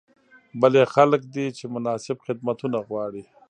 بل 0.61 0.71
یې 0.79 0.85
خلک 0.95 1.21
دي 1.33 1.45
چې 1.57 1.65
مناسب 1.75 2.17
خدمتونه 2.27 2.77
غواړي. 2.87 3.23